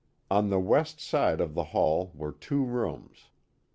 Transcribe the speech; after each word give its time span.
On 0.31 0.49
the 0.49 0.59
west 0.59 0.99
side 0.99 1.39
of 1.39 1.53
the 1.53 1.65
hall 1.65 2.11
were 2.15 2.31
two 2.31 2.63
rooms. 2.65 3.27